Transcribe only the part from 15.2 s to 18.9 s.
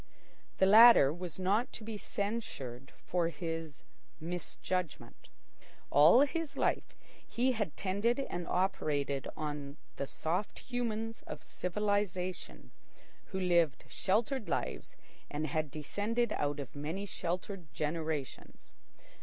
and had descended out of many sheltered generations.